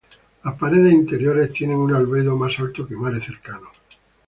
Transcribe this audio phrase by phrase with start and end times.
[0.43, 3.67] Las paredes interiores tienen un albedo más alto que mare cercano.